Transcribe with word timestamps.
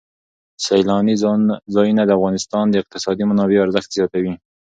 سیلانی 0.65 1.15
ځایونه 1.75 2.03
د 2.05 2.11
افغانستان 2.17 2.65
د 2.69 2.75
اقتصادي 2.81 3.23
منابعو 3.29 3.63
ارزښت 3.65 3.89
زیاتوي. 3.97 4.33